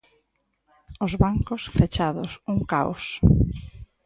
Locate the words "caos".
2.71-3.05